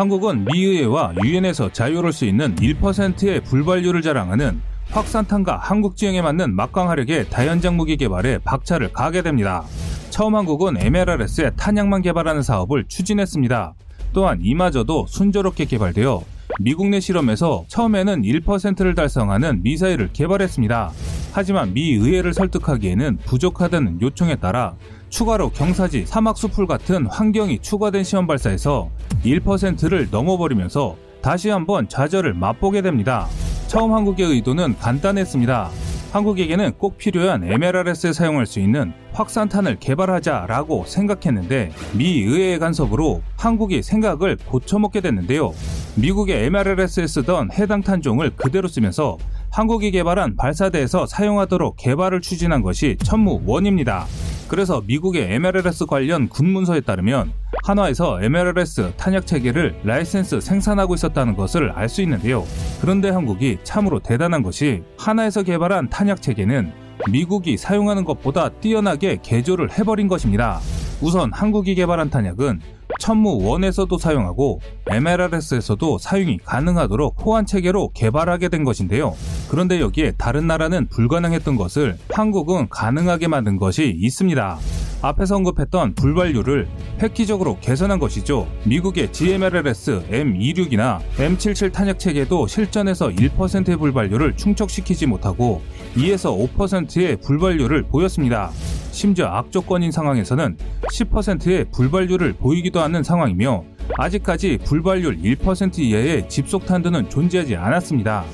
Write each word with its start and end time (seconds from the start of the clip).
한국은 0.00 0.46
미 0.46 0.64
의회와 0.64 1.12
유엔에서 1.22 1.72
자유로울 1.72 2.14
수 2.14 2.24
있는 2.24 2.54
1%의 2.54 3.42
불발률을 3.42 4.00
자랑하는 4.00 4.58
확산탄과 4.88 5.58
한국 5.58 5.94
지형에 5.94 6.22
맞는 6.22 6.56
막강 6.56 6.88
화력의 6.88 7.28
다연장 7.28 7.76
무기 7.76 7.98
개발에 7.98 8.38
박차를 8.38 8.94
가게 8.94 9.20
됩니다. 9.20 9.62
처음 10.08 10.36
한국은 10.36 10.78
MLRS의 10.78 11.52
탄약만 11.58 12.00
개발하는 12.00 12.40
사업을 12.40 12.86
추진했습니다. 12.88 13.74
또한 14.14 14.38
이마저도 14.40 15.04
순조롭게 15.06 15.66
개발되어 15.66 16.24
미국 16.60 16.88
내 16.88 16.98
실험에서 16.98 17.66
처음에는 17.68 18.22
1%를 18.22 18.94
달성하는 18.94 19.62
미사일을 19.62 20.14
개발했습니다. 20.14 20.92
하지만 21.32 21.74
미 21.74 21.92
의회를 21.92 22.32
설득하기에는 22.32 23.18
부족하다는 23.26 24.00
요청에 24.00 24.36
따라 24.36 24.76
추가로 25.10 25.50
경사지, 25.50 26.06
사막수풀 26.06 26.66
같은 26.66 27.06
환경이 27.06 27.58
추가된 27.58 28.04
시험 28.04 28.26
발사에서 28.26 28.90
1%를 29.24 30.08
넘어버리면서 30.10 30.96
다시 31.20 31.50
한번 31.50 31.88
좌절을 31.88 32.32
맛보게 32.34 32.80
됩니다. 32.80 33.26
처음 33.66 33.92
한국의 33.92 34.26
의도는 34.26 34.78
간단했습니다. 34.78 35.70
한국에게는 36.12 36.72
꼭 36.78 36.96
필요한 36.96 37.44
MLRS에 37.44 38.12
사용할 38.12 38.46
수 38.46 38.58
있는 38.58 38.92
확산탄을 39.12 39.76
개발하자라고 39.78 40.84
생각했는데 40.86 41.70
미 41.92 42.22
의회의 42.22 42.58
간섭으로 42.58 43.22
한국이 43.36 43.82
생각을 43.82 44.36
고쳐먹게 44.46 45.02
됐는데요. 45.02 45.52
미국의 45.96 46.46
MLRS에 46.46 47.06
쓰던 47.06 47.52
해당 47.52 47.82
탄종을 47.82 48.30
그대로 48.36 48.66
쓰면서 48.66 49.18
한국이 49.50 49.90
개발한 49.90 50.36
발사대에서 50.36 51.06
사용하도록 51.06 51.76
개발을 51.76 52.20
추진한 52.20 52.62
것이 52.62 52.96
천무원입니다. 53.04 54.06
그래서 54.50 54.82
미국의 54.84 55.32
MLRS 55.34 55.86
관련 55.86 56.28
군문서에 56.28 56.80
따르면 56.80 57.32
한화에서 57.62 58.20
MLRS 58.20 58.94
탄약 58.96 59.24
체계를 59.24 59.76
라이센스 59.84 60.40
생산하고 60.40 60.96
있었다는 60.96 61.36
것을 61.36 61.70
알 61.70 61.88
수 61.88 62.02
있는데요. 62.02 62.44
그런데 62.80 63.10
한국이 63.10 63.58
참으로 63.62 64.00
대단한 64.00 64.42
것이 64.42 64.82
한화에서 64.98 65.44
개발한 65.44 65.88
탄약 65.88 66.20
체계는 66.20 66.72
미국이 67.08 67.56
사용하는 67.56 68.04
것보다 68.04 68.48
뛰어나게 68.48 69.20
개조를 69.22 69.70
해버린 69.78 70.08
것입니다. 70.08 70.58
우선 71.00 71.32
한국이 71.32 71.76
개발한 71.76 72.10
탄약은 72.10 72.60
천무 73.00 73.42
one에서도 73.42 73.98
사용하고 73.98 74.60
MLRS에서도 74.86 75.98
사용이 75.98 76.38
가능하도록 76.44 77.16
호환 77.24 77.46
체계로 77.46 77.90
개발하게 77.94 78.48
된 78.50 78.62
것인데요. 78.62 79.16
그런데 79.48 79.80
여기에 79.80 80.12
다른 80.18 80.46
나라는 80.46 80.86
불가능했던 80.88 81.56
것을 81.56 81.96
한국은 82.10 82.68
가능하게 82.68 83.26
만든 83.26 83.56
것이 83.56 83.92
있습니다. 83.98 84.58
앞에서 85.02 85.36
언급했던 85.36 85.94
불발률을 85.94 86.68
획기적으로 87.00 87.58
개선한 87.60 87.98
것이죠. 87.98 88.46
미국의 88.64 89.12
GMLRS 89.12 90.02
M26이나 90.10 91.00
M77 91.16 91.72
탄약 91.72 91.98
체계도 91.98 92.46
실전에서 92.46 93.08
1%의 93.08 93.76
불발률을 93.76 94.36
충족시키지 94.36 95.06
못하고 95.06 95.62
2에서 95.96 96.36
5%의 96.54 97.16
불발률을 97.16 97.84
보였습니다. 97.84 98.50
심지어 98.92 99.26
악조건인 99.26 99.90
상황에서는 99.90 100.56
10%의 100.92 101.66
불발률을 101.72 102.34
보이기도 102.34 102.80
하는 102.80 103.02
상황이며 103.02 103.64
아직까지 103.96 104.58
불발률 104.64 105.18
1% 105.18 105.78
이하의 105.78 106.28
집속 106.28 106.66
탄두는 106.66 107.08
존재하지 107.08 107.56
않았습니다. 107.56 108.24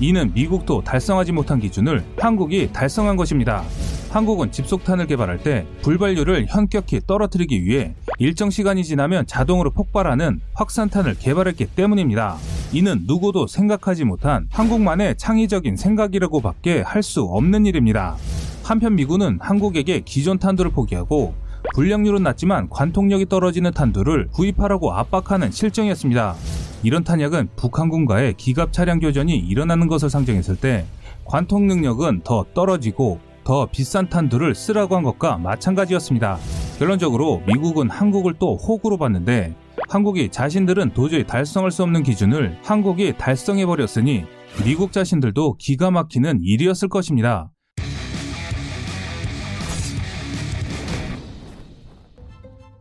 이는 0.00 0.32
미국도 0.34 0.82
달성하지 0.82 1.32
못한 1.32 1.58
기준을 1.58 2.04
한국이 2.18 2.70
달성한 2.72 3.16
것입니다. 3.16 3.64
한국은 4.10 4.50
집속탄을 4.50 5.06
개발할 5.06 5.42
때 5.42 5.66
불발률을 5.82 6.46
현격히 6.48 7.00
떨어뜨리기 7.06 7.64
위해 7.64 7.94
일정 8.18 8.48
시간이 8.50 8.82
지나면 8.84 9.26
자동으로 9.26 9.70
폭발하는 9.70 10.40
확산탄을 10.54 11.16
개발했기 11.18 11.66
때문입니다. 11.66 12.36
이는 12.72 13.04
누구도 13.06 13.46
생각하지 13.46 14.04
못한 14.04 14.48
한국만의 14.50 15.16
창의적인 15.18 15.76
생각이라고밖에 15.76 16.80
할 16.82 17.02
수 17.02 17.22
없는 17.22 17.64
일입니다. 17.64 18.16
한편 18.64 18.94
미군은 18.96 19.38
한국에게 19.40 20.00
기존 20.00 20.38
탄두를 20.38 20.72
포기하고 20.72 21.32
불량률은 21.74 22.22
낮지만 22.22 22.68
관통력이 22.70 23.26
떨어지는 23.26 23.72
탄두를 23.72 24.28
구입하라고 24.32 24.92
압박하는 24.92 25.50
실정이었습니다. 25.50 26.34
이런 26.82 27.04
탄약은 27.04 27.50
북한군과의 27.56 28.34
기갑 28.34 28.72
차량 28.72 29.00
교전이 29.00 29.36
일어나는 29.36 29.86
것을 29.86 30.10
상정했을 30.10 30.56
때 30.56 30.86
관통 31.24 31.66
능력은 31.66 32.22
더 32.24 32.44
떨어지고 32.54 33.20
더 33.48 33.64
비싼 33.64 34.10
탄두를 34.10 34.54
쓰라고 34.54 34.94
한 34.94 35.02
것과 35.02 35.38
마찬가지였습니다. 35.38 36.38
결론적으로 36.78 37.40
미국은 37.46 37.88
한국을 37.88 38.34
또 38.38 38.56
호구로 38.56 38.98
봤는데 38.98 39.54
한국이 39.88 40.28
자신들은 40.28 40.92
도저히 40.92 41.26
달성할 41.26 41.70
수 41.70 41.82
없는 41.82 42.02
기준을 42.02 42.58
한국이 42.62 43.14
달성해버렸으니 43.16 44.24
미국 44.66 44.92
자신들도 44.92 45.56
기가 45.56 45.90
막히는 45.90 46.40
일이었을 46.42 46.90
것입니다. 46.90 47.50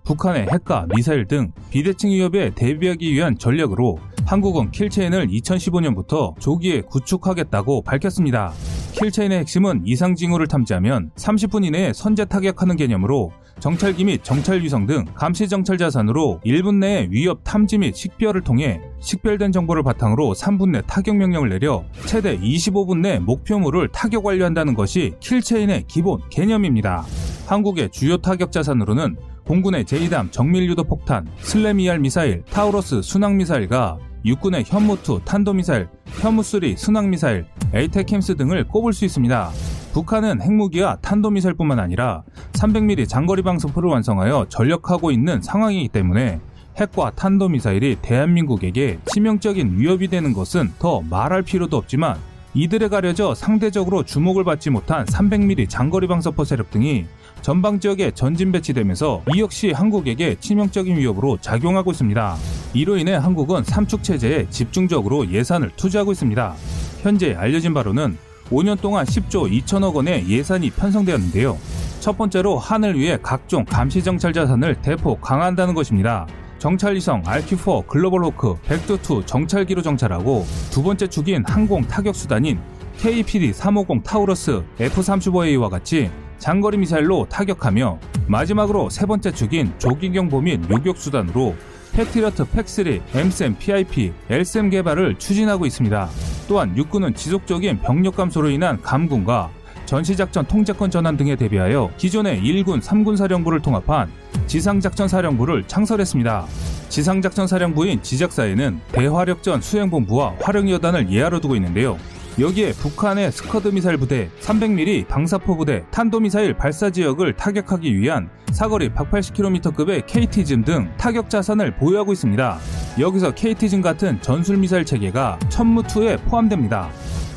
북한의 0.04 0.48
핵과 0.52 0.88
미사일 0.94 1.28
등 1.28 1.54
비대칭 1.70 2.10
위협에 2.10 2.50
대비하기 2.56 3.14
위한 3.14 3.38
전략으로 3.38 4.00
한국은 4.26 4.72
킬체인을 4.72 5.28
2015년부터 5.28 6.38
조기에 6.42 6.82
구축하겠다고 6.82 7.84
밝혔습니다. 7.84 8.52
킬체인의 8.98 9.40
핵심은 9.40 9.84
이상 9.86 10.16
징후를 10.16 10.48
탐지하면 10.48 11.12
30분 11.18 11.64
이내에 11.64 11.94
선제 11.94 12.26
타격하는 12.26 12.76
개념으로 12.78 13.32
정찰기 13.60 14.06
및 14.06 14.24
정찰 14.24 14.62
위성 14.62 14.88
등 14.88 15.06
감시 15.14 15.48
정찰 15.48 15.78
자산으로 15.78 16.42
1분 16.44 16.80
내에 16.80 17.08
위협 17.12 17.42
탐지 17.44 17.78
및 17.78 17.96
식별을 17.96 18.42
통해 18.42 18.82
식별된 19.00 19.52
정보를 19.52 19.84
바탕으로 19.84 20.34
3분 20.34 20.72
내 20.72 20.82
타격 20.88 21.16
명령을 21.16 21.50
내려 21.50 21.84
최대 22.08 22.40
25분 22.40 23.02
내 23.02 23.20
목표물을 23.20 23.90
타격 23.90 24.26
완료한다는 24.26 24.74
것이 24.74 25.14
킬체인의 25.20 25.84
기본 25.88 26.20
개념입니다. 26.32 27.06
한국의 27.46 27.92
주요 27.92 28.18
타격 28.18 28.52
자산으로는 28.52 29.16
공군의 29.46 29.86
제2담 29.86 30.32
정밀유도 30.32 30.84
폭탄, 30.84 31.28
슬래미알 31.38 32.00
미사일, 32.00 32.44
타우러스 32.50 33.02
순항 33.02 33.38
미사일과 33.38 33.98
육군의 34.28 34.66
현무2 34.66 35.24
탄도미사일, 35.24 35.88
현무3 36.20 36.76
순항미사일, 36.76 37.46
에이테캠스 37.74 38.36
등을 38.36 38.66
꼽을 38.68 38.92
수 38.92 39.06
있습니다. 39.06 39.52
북한은 39.94 40.42
핵무기와 40.42 40.98
탄도미사일뿐만 40.98 41.80
아니라 41.80 42.24
300mm 42.52 43.08
장거리 43.08 43.42
방사포를 43.42 43.90
완성하여 43.90 44.48
전력하고 44.50 45.12
있는 45.12 45.42
상황이기 45.42 45.88
때문에 45.88 46.42
핵과 46.76 47.12
탄도미사일이 47.12 48.00
대한민국에게 48.02 49.00
치명적인 49.06 49.80
위협이 49.80 50.10
되는 50.10 50.34
것은 50.34 50.74
더 50.78 51.02
말할 51.10 51.44
필요도 51.44 51.78
없지만 51.78 52.18
이들에 52.54 52.90
가려져 52.90 53.34
상대적으로 53.34 54.04
주목을 54.04 54.44
받지 54.44 54.70
못한 54.70 55.06
300mm 55.06 55.70
장거리 55.70 56.08
방사포 56.08 56.44
세력 56.44 56.70
등이 56.70 57.06
전방 57.42 57.80
지역에 57.80 58.12
전진 58.12 58.52
배치되면서 58.52 59.24
이 59.34 59.40
역시 59.40 59.72
한국에게 59.72 60.36
치명적인 60.40 60.98
위협으로 60.98 61.38
작용하고 61.40 61.92
있습니다. 61.92 62.36
이로 62.74 62.98
인해 62.98 63.14
한국은 63.14 63.64
삼축 63.64 64.04
체제에 64.04 64.48
집중적으로 64.50 65.30
예산을 65.30 65.72
투자하고 65.76 66.12
있습니다. 66.12 66.56
현재 67.02 67.34
알려진 67.36 67.74
바로는 67.74 68.18
5년 68.50 68.80
동안 68.80 69.06
10조 69.06 69.52
2천억 69.64 69.96
원의 69.96 70.28
예산이 70.28 70.70
편성되었는데요. 70.72 71.58
첫 72.00 72.18
번째로 72.18 72.58
하늘 72.58 73.00
위에 73.00 73.18
각종 73.22 73.66
감시 73.66 74.04
정찰 74.04 74.32
자산을 74.34 74.76
대폭 74.82 75.22
강화한다는 75.22 75.74
것입니다. 75.74 76.28
정찰 76.60 76.96
위성 76.96 77.22
RQ4 77.24 77.88
글로벌 77.88 78.24
호크 78.24 78.56
벡터2 78.68 79.28
정찰기로 79.28 79.82
정찰하고 79.82 80.46
두 80.72 80.82
번째 80.82 81.08
축인 81.08 81.44
항공 81.46 81.84
타격 81.84 82.16
수단인 82.16 82.60
KPD 82.98 83.54
350 83.54 84.04
타우러스 84.04 84.64
F-35A와 84.80 85.70
같이 85.70 86.10
장거리 86.40 86.78
미사일로 86.78 87.28
타격하며 87.30 88.00
마지막으로 88.28 88.90
세 88.90 89.06
번째 89.06 89.32
축인 89.32 89.74
조기경보 89.78 90.42
및 90.42 90.62
요격 90.70 90.98
수단으로 90.98 91.56
패트리어트 91.94 92.46
팩3, 92.46 93.02
엠셈, 93.16 93.58
PIP, 93.58 94.14
LSM 94.30 94.70
개발을 94.70 95.16
추진하고 95.18 95.66
있습니다. 95.66 96.10
또한 96.48 96.78
육군은 96.78 97.16
지속적인 97.16 97.80
병력 97.82 98.16
감소로 98.16 98.50
인한 98.50 98.80
감군과 98.82 99.50
전시작전 99.86 100.46
통제권 100.46 100.92
전환 100.92 101.16
등에 101.18 101.36
대비하여 101.36 101.90
기존의 101.98 102.42
1군, 102.42 102.82
3군 102.82 103.16
사령부를 103.18 103.62
통합한 103.62 104.12
지상작전 104.46 105.08
사령부를 105.08 105.64
창설했습니다. 105.66 106.46
지상작전 106.90 107.48
사령부인 107.48 108.04
지작사에는 108.04 108.80
대화력전 108.92 109.62
수행본부와 109.62 110.36
화력여단을 110.42 111.12
예하로 111.12 111.40
두고 111.40 111.56
있는데요. 111.56 111.98
여기에 112.40 112.74
북한의 112.74 113.32
스커드 113.32 113.70
미사일 113.70 113.98
부대, 113.98 114.30
300mm 114.42 115.08
방사포 115.08 115.58
부대, 115.58 115.84
탄도미사일 115.90 116.54
발사 116.54 116.92
지역을 116.92 117.36
타격하기 117.36 117.98
위한 117.98 118.30
사거리 118.52 118.90
180km급의 118.90 120.06
KTSSM 120.06 120.64
등 120.64 120.92
타격 120.98 121.32
자산을 121.32 121.78
보유하고 121.78 122.14
있습니다. 122.14 122.60
여기서 123.00 123.34
KTSSM 123.34 123.82
같은 123.82 124.22
전술 124.22 124.58
미사일 124.58 124.86
체계가 124.86 125.40
천무2에 125.50 126.24
포함됩니다. 126.26 126.92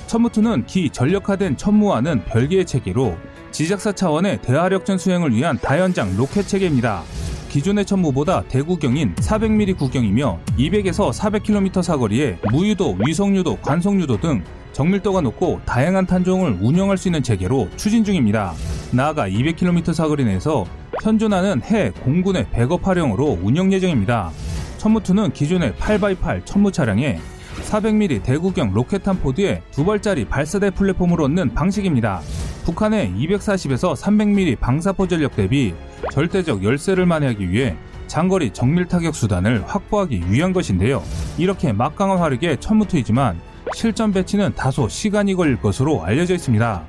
천무2는 0.06 0.66
기 0.66 0.90
전력화된 0.90 1.56
천무와는 1.56 2.26
별개의 2.26 2.66
체계로 2.66 3.16
지작사 3.52 3.92
차원의 3.92 4.42
대화력전 4.42 4.98
수행을 4.98 5.32
위한 5.34 5.58
다연장 5.58 6.14
로켓 6.18 6.46
체계입니다. 6.46 7.04
기존의 7.50 7.84
천무보다 7.84 8.44
대구경인 8.44 9.16
400mm 9.16 9.76
구경이며 9.76 10.38
200에서 10.56 11.12
400km 11.12 11.82
사거리에 11.82 12.38
무유도, 12.52 12.96
위성유도, 13.04 13.56
관성유도 13.56 14.20
등 14.20 14.44
정밀도가 14.72 15.20
높고 15.20 15.60
다양한 15.66 16.06
탄종을 16.06 16.58
운영할 16.60 16.96
수 16.96 17.08
있는 17.08 17.24
체계로 17.24 17.68
추진 17.76 18.04
중입니다. 18.04 18.54
나아가 18.92 19.28
200km 19.28 19.92
사거리 19.92 20.24
내에서 20.24 20.64
현존하는 21.02 21.60
해 21.64 21.90
공군의 21.90 22.46
백업 22.52 22.86
활용으로 22.86 23.40
운영 23.42 23.72
예정입니다. 23.72 24.30
천무2는 24.78 25.34
기존의 25.34 25.72
8x8 25.72 26.46
천무 26.46 26.70
차량에 26.70 27.18
400mm 27.64 28.22
대구경 28.22 28.72
로켓탄 28.72 29.18
pod에 29.18 29.60
두 29.72 29.84
발짜리 29.84 30.24
발사대 30.24 30.70
플랫폼을 30.70 31.20
얹는 31.20 31.54
방식입니다. 31.54 32.20
북한의 32.64 33.12
240에서 33.18 33.96
300mm 33.96 34.60
방사포 34.60 35.08
전력 35.08 35.34
대비 35.34 35.74
절대적 36.12 36.64
열세를 36.64 37.06
만회하기 37.06 37.50
위해 37.50 37.76
장거리 38.06 38.50
정밀 38.50 38.86
타격 38.86 39.14
수단을 39.14 39.62
확보하기 39.66 40.24
위한 40.30 40.52
것인데요. 40.52 41.02
이렇게 41.38 41.72
막강한 41.72 42.18
화력의 42.18 42.58
천무 42.58 42.91
two이지만 42.91 43.40
실전 43.74 44.12
배치는 44.12 44.54
다소 44.54 44.88
시간이 44.88 45.34
걸릴 45.34 45.60
것으로 45.60 46.02
알려져 46.02 46.34
있습니다. 46.34 46.84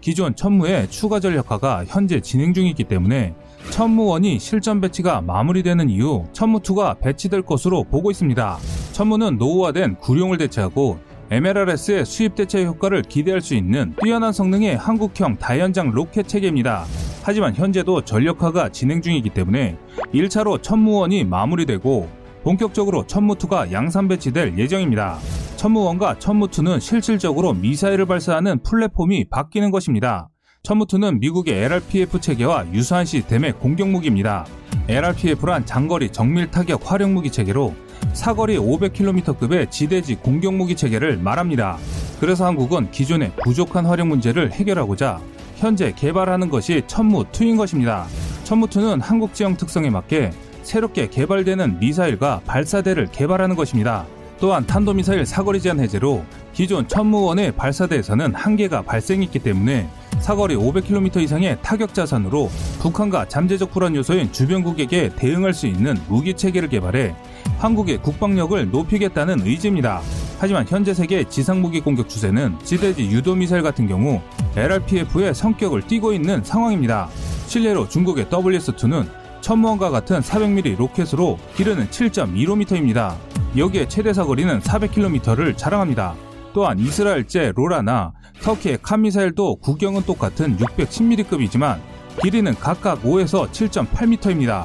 기존 0.00 0.34
천무의 0.34 0.90
추가 0.90 1.20
전력화가 1.20 1.84
현재 1.86 2.20
진행 2.20 2.54
중이기 2.54 2.84
때문에 2.84 3.34
천무 3.70 4.11
one이 4.11 4.38
실전 4.38 4.80
배치가 4.80 5.20
마무리되는 5.20 5.90
이후 5.90 6.26
천무2가 6.32 6.98
배치될 7.00 7.42
것으로 7.42 7.84
보고 7.84 8.10
있습니다. 8.10 8.58
천무는 8.92 9.36
노후화된 9.36 9.96
구룡을 9.96 10.38
대체하고 10.38 10.98
MLRS의 11.30 12.06
수입 12.06 12.34
대체 12.34 12.64
효과를 12.64 13.02
기대할 13.02 13.42
수 13.42 13.54
있는 13.54 13.94
뛰어난 14.02 14.32
성능의 14.32 14.76
한국형 14.78 15.36
다연장 15.36 15.90
로켓 15.90 16.26
체계입니다. 16.26 16.84
하지만 17.22 17.54
현재도 17.54 18.02
전력화가 18.02 18.70
진행 18.70 19.02
중이기 19.02 19.30
때문에 19.30 19.76
1차로 20.14 20.62
천무원이 20.62 21.24
마무리되고 21.24 22.08
본격적으로 22.42 23.04
천무2가 23.04 23.70
양산 23.72 24.08
배치될 24.08 24.56
예정입니다. 24.56 25.18
천무원과 25.56 26.14
천무2는 26.14 26.80
실질적으로 26.80 27.52
미사일을 27.52 28.06
발사하는 28.06 28.62
플랫폼이 28.62 29.28
바뀌는 29.28 29.70
것입니다. 29.70 30.30
천무2는 30.62 31.18
미국의 31.18 31.64
LRPF 31.64 32.20
체계와 32.20 32.72
유사한 32.72 33.04
시스템의 33.04 33.52
공격무기입니다. 33.54 34.46
LRPF란 34.88 35.66
장거리 35.66 36.10
정밀 36.10 36.50
타격 36.50 36.90
활용 36.90 37.12
무기 37.12 37.30
체계로 37.30 37.74
사거리 38.12 38.58
500km급의 38.58 39.70
지대지 39.70 40.16
공격무기 40.16 40.76
체계를 40.76 41.18
말합니다. 41.18 41.78
그래서 42.20 42.46
한국은 42.46 42.90
기존의 42.90 43.32
부족한 43.42 43.86
활용 43.86 44.08
문제를 44.08 44.52
해결하고자 44.52 45.20
현재 45.56 45.92
개발하는 45.92 46.48
것이 46.48 46.82
천무2인 46.86 47.56
것입니다. 47.56 48.06
천무2는 48.44 49.00
한국 49.02 49.34
지형 49.34 49.56
특성에 49.56 49.90
맞게 49.90 50.30
새롭게 50.62 51.08
개발되는 51.08 51.78
미사일과 51.78 52.40
발사대를 52.46 53.08
개발하는 53.12 53.56
것입니다. 53.56 54.06
또한 54.40 54.66
탄도미사일 54.66 55.26
사거리 55.26 55.60
제한 55.60 55.80
해제로 55.80 56.22
기존 56.52 56.86
천무원의 56.86 57.52
발사대에서는 57.52 58.34
한계가 58.34 58.82
발생했기 58.82 59.38
때문에 59.40 59.88
사거리 60.20 60.56
500km 60.56 61.22
이상의 61.22 61.58
타격 61.62 61.94
자산으로 61.94 62.50
북한과 62.80 63.28
잠재적 63.28 63.72
불안 63.72 63.94
요소인 63.94 64.32
주변국에게 64.32 65.10
대응할 65.16 65.54
수 65.54 65.66
있는 65.66 65.96
무기 66.08 66.34
체계를 66.34 66.68
개발해 66.68 67.14
한국의 67.58 68.02
국방력을 68.02 68.70
높이겠다는 68.70 69.40
의지입니다. 69.46 70.00
하지만 70.38 70.66
현재 70.68 70.94
세계 70.94 71.24
지상무기 71.24 71.80
공격 71.80 72.08
추세는 72.08 72.58
지대지 72.62 73.04
유도미사일 73.04 73.62
같은 73.62 73.88
경우 73.88 74.20
LRPF의 74.56 75.34
성격을 75.34 75.86
띠고 75.86 76.12
있는 76.12 76.44
상황입니다. 76.44 77.08
실례로 77.46 77.88
중국의 77.88 78.26
WS2는 78.26 79.08
천무원과 79.40 79.90
같은 79.90 80.20
400mm 80.20 80.76
로켓으로 80.76 81.38
길이는 81.56 81.88
7.15m입니다. 81.88 83.14
여기에 83.56 83.88
최대 83.88 84.12
사거리는 84.12 84.60
400km를 84.60 85.56
자랑합니다. 85.56 86.14
또한 86.52 86.78
이스라엘제 86.78 87.52
로라나 87.54 88.12
터키의 88.48 88.78
칸 88.80 89.02
미사일도 89.02 89.56
구경은 89.56 90.04
똑같은 90.04 90.56
610mm급이지만 90.56 91.80
길이는 92.22 92.54
각각 92.54 93.02
5에서 93.02 93.46
7.8m입니다. 93.50 94.64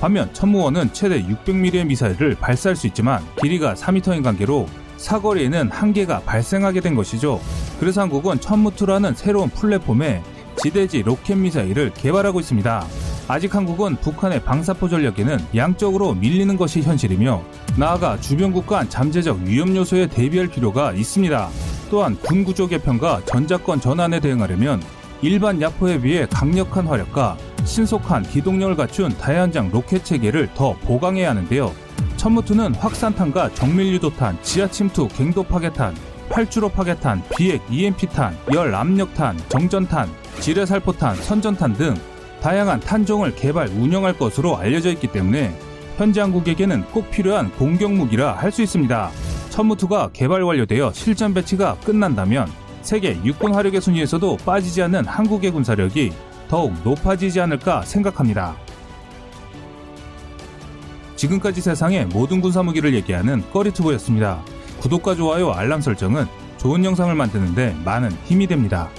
반면 0.00 0.32
천무원은 0.32 0.92
최대 0.92 1.20
600mm의 1.20 1.84
미사일을 1.84 2.36
발사할 2.36 2.76
수 2.76 2.86
있지만 2.86 3.24
길이가 3.42 3.74
4m인 3.74 4.22
관계로 4.22 4.68
사거리에는 4.98 5.72
한계가 5.72 6.20
발생하게 6.20 6.80
된 6.80 6.94
것이죠. 6.94 7.40
그래서 7.80 8.02
한국은 8.02 8.40
천무투라는 8.40 9.16
새로운 9.16 9.50
플랫폼에 9.50 10.22
지대지 10.62 11.02
로켓 11.02 11.34
미사일을 11.34 11.92
개발하고 11.92 12.38
있습니다. 12.38 12.86
아직 13.26 13.52
한국은 13.52 13.96
북한의 13.96 14.44
방사포 14.44 14.88
전력에는 14.88 15.38
양적으로 15.56 16.14
밀리는 16.14 16.56
것이 16.56 16.82
현실이며 16.82 17.42
나아가 17.76 18.20
주변국 18.20 18.68
간 18.68 18.88
잠재적 18.88 19.40
위험 19.40 19.74
요소에 19.74 20.06
대비할 20.06 20.46
필요가 20.46 20.92
있습니다. 20.92 21.50
또한 21.90 22.16
군 22.16 22.44
구조 22.44 22.66
개편과 22.66 23.22
전자권 23.24 23.80
전환에 23.80 24.20
대응하려면 24.20 24.82
일반 25.22 25.60
야포에 25.60 26.00
비해 26.00 26.26
강력한 26.30 26.86
화력과 26.86 27.36
신속한 27.64 28.24
기동력을 28.24 28.76
갖춘 28.76 29.10
다연장 29.16 29.70
로켓 29.70 30.04
체계를 30.04 30.50
더 30.54 30.74
보강해야 30.80 31.30
하는데요. 31.30 31.72
천무투는 32.16 32.74
확산탄과 32.74 33.54
정밀유도탄, 33.54 34.38
지하침투, 34.42 35.08
갱도 35.08 35.42
파괴탄, 35.44 35.94
팔주로 36.28 36.68
파괴탄, 36.68 37.22
비핵 37.36 37.62
EMP탄, 37.70 38.36
열 38.54 38.74
압력탄, 38.74 39.38
정전탄, 39.48 40.10
지뢰살포탄, 40.40 41.16
선전탄 41.16 41.74
등 41.74 41.94
다양한 42.42 42.80
탄종을 42.80 43.34
개발 43.34 43.68
운영할 43.68 44.18
것으로 44.18 44.58
알려져 44.58 44.90
있기 44.90 45.06
때문에 45.06 45.56
현재 45.96 46.20
한국에게는 46.20 46.84
꼭 46.92 47.10
필요한 47.10 47.50
공격 47.52 47.92
무기라 47.92 48.32
할 48.36 48.50
수 48.50 48.62
있습니다. 48.62 49.10
천무투가 49.54 50.10
개발 50.12 50.42
완료되어 50.42 50.92
실전 50.92 51.32
배치가 51.32 51.76
끝난다면 51.76 52.50
세계 52.82 53.16
육군 53.24 53.54
화력의 53.54 53.80
순위에서도 53.80 54.38
빠지지 54.38 54.82
않는 54.82 55.06
한국의 55.06 55.52
군사력이 55.52 56.12
더욱 56.48 56.74
높아지지 56.82 57.40
않을까 57.40 57.82
생각합니다. 57.82 58.56
지금까지 61.14 61.60
세상의 61.60 62.06
모든 62.06 62.40
군사무기를 62.40 62.94
얘기하는 62.94 63.48
꺼리투브였습니다. 63.52 64.42
구독과 64.80 65.14
좋아요, 65.14 65.52
알람 65.52 65.80
설정은 65.80 66.26
좋은 66.56 66.84
영상을 66.84 67.14
만드는데 67.14 67.76
많은 67.84 68.10
힘이 68.24 68.48
됩니다. 68.48 68.90